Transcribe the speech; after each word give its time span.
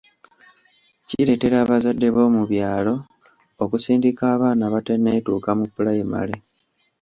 Kireetera 1.07 1.55
abazadde 1.63 2.07
b’omu 2.15 2.41
byalo 2.51 2.93
okusindika 3.63 4.23
abaana 4.35 4.63
abatanneetuuka 4.69 5.49
mu 5.59 5.65
pulayimale. 5.73 6.35